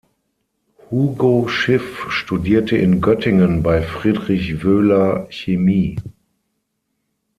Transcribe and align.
Hugo 0.89 1.47
Schiff 1.47 2.07
studierte 2.09 2.75
in 2.75 3.01
Göttingen 3.01 3.61
bei 3.61 3.83
Friedrich 3.83 4.63
Wöhler 4.63 5.27
Chemie. 5.29 5.97